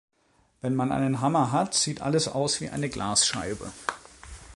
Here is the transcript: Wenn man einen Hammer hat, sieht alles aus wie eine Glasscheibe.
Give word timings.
Wenn 0.61 0.73
man 0.73 0.91
einen 0.91 1.21
Hammer 1.21 1.51
hat, 1.51 1.75
sieht 1.75 2.01
alles 2.01 2.27
aus 2.27 2.59
wie 2.59 2.69
eine 2.71 2.89
Glasscheibe. 2.89 3.71